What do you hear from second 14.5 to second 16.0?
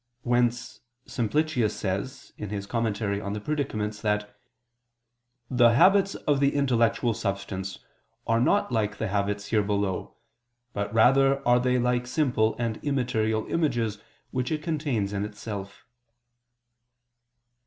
it contains in itself."